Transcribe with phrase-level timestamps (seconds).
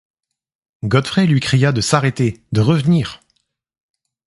[0.83, 3.19] Godfrey lui cria de s’arrêter, de revenir!...